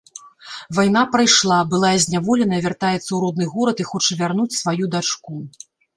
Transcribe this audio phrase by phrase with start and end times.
[0.75, 5.31] Вайна прайшла, былая зняволеная вяртаецца ў родны горад і хоча вярнуць сваю дачку.